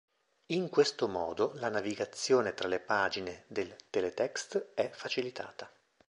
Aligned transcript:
In 0.47 0.69
questo 0.69 1.07
modo 1.07 1.51
la 1.57 1.69
navigazione 1.69 2.55
tra 2.55 2.67
le 2.67 2.79
pagine 2.79 3.43
del 3.49 3.75
teletext 3.91 4.69
è 4.73 4.89
facilitata. 4.89 5.71